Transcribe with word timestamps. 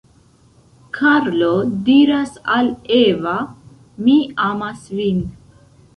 Karlo 0.97 1.49
diras 1.89 2.33
al 2.55 2.71
Eva: 3.01 3.37
Mi 4.07 4.19
amas 4.51 4.89
vin. 5.03 5.25